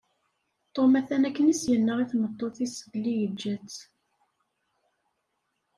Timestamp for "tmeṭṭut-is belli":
2.11-3.13